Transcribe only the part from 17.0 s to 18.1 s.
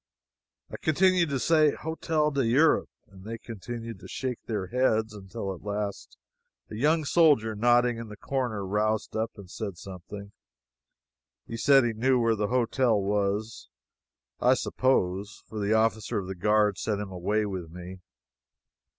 away with me.